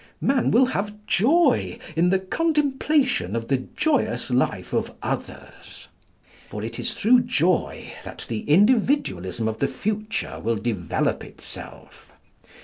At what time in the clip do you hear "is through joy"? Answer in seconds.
6.79-7.93